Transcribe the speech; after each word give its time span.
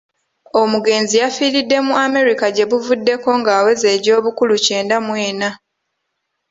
Omugenzi 0.61 1.15
yafiiridde 1.21 1.77
mu 1.87 1.93
America 2.07 2.45
gyebuvuddeko 2.55 3.29
ng'aweza 3.39 3.87
egy'obukulu 3.95 4.55
kyenda 4.65 4.97
mw'enna. 5.05 5.49